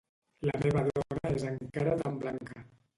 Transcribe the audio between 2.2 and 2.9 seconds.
blanca.